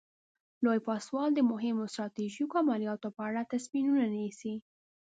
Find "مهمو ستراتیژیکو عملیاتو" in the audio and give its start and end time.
1.51-3.07